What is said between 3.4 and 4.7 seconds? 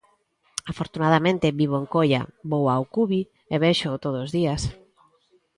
e véxoo todos os días.